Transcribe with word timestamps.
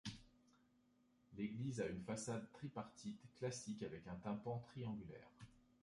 L'église 1.37 1.79
a 1.79 1.85
une 1.85 2.01
façade 2.01 2.51
tripartite 2.53 3.21
classique 3.37 3.83
avec 3.83 4.07
un 4.07 4.15
tympan 4.15 4.57
triangulaire. 4.65 5.29